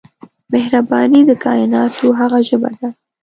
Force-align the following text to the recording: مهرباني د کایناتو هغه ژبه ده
مهرباني 0.51 1.21
د 1.29 1.31
کایناتو 1.45 2.05
هغه 2.19 2.39
ژبه 2.49 2.71
ده 2.79 2.89